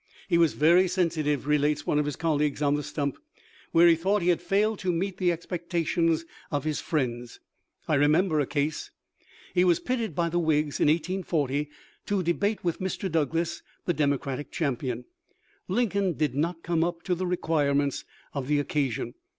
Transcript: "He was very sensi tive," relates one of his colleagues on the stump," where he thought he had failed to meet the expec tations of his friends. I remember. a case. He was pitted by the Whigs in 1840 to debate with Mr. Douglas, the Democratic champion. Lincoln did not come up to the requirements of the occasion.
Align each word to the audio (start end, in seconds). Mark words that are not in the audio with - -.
"He 0.29 0.39
was 0.39 0.53
very 0.53 0.87
sensi 0.87 1.21
tive," 1.21 1.45
relates 1.45 1.85
one 1.85 1.99
of 1.99 2.05
his 2.07 2.15
colleagues 2.15 2.59
on 2.63 2.73
the 2.73 2.81
stump," 2.81 3.19
where 3.71 3.87
he 3.87 3.93
thought 3.95 4.23
he 4.23 4.29
had 4.29 4.41
failed 4.41 4.79
to 4.79 4.91
meet 4.91 5.17
the 5.17 5.29
expec 5.31 5.69
tations 5.69 6.23
of 6.49 6.63
his 6.63 6.81
friends. 6.81 7.39
I 7.87 7.93
remember. 7.93 8.39
a 8.39 8.47
case. 8.47 8.89
He 9.53 9.63
was 9.63 9.79
pitted 9.79 10.15
by 10.15 10.29
the 10.29 10.39
Whigs 10.39 10.79
in 10.79 10.87
1840 10.87 11.69
to 12.07 12.23
debate 12.23 12.63
with 12.63 12.79
Mr. 12.79 13.11
Douglas, 13.11 13.61
the 13.85 13.93
Democratic 13.93 14.49
champion. 14.49 15.05
Lincoln 15.67 16.13
did 16.13 16.33
not 16.33 16.63
come 16.63 16.83
up 16.83 17.03
to 17.03 17.13
the 17.13 17.27
requirements 17.27 18.03
of 18.33 18.47
the 18.47 18.57
occasion. 18.57 19.13